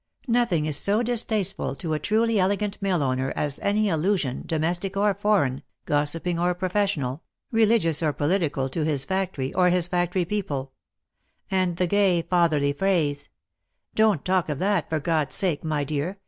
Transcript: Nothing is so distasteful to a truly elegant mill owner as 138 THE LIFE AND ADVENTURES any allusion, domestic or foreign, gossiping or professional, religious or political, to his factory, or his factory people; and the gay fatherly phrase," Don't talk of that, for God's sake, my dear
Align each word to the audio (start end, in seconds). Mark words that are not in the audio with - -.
Nothing 0.27 0.65
is 0.65 0.77
so 0.77 1.03
distasteful 1.03 1.75
to 1.75 1.93
a 1.93 1.99
truly 1.99 2.39
elegant 2.39 2.81
mill 2.81 3.03
owner 3.03 3.31
as 3.35 3.59
138 3.59 3.61
THE 3.61 3.61
LIFE 3.61 3.63
AND 3.63 3.65
ADVENTURES 3.67 3.83
any 3.83 3.89
allusion, 4.33 4.43
domestic 4.47 4.97
or 4.97 5.13
foreign, 5.13 5.63
gossiping 5.85 6.39
or 6.39 6.55
professional, 6.55 7.21
religious 7.51 8.01
or 8.01 8.11
political, 8.11 8.67
to 8.69 8.83
his 8.83 9.05
factory, 9.05 9.53
or 9.53 9.69
his 9.69 9.87
factory 9.87 10.25
people; 10.25 10.71
and 11.51 11.77
the 11.77 11.85
gay 11.85 12.23
fatherly 12.23 12.73
phrase," 12.73 13.29
Don't 13.93 14.25
talk 14.25 14.49
of 14.49 14.57
that, 14.57 14.89
for 14.89 14.99
God's 14.99 15.35
sake, 15.35 15.63
my 15.63 15.83
dear 15.83 16.17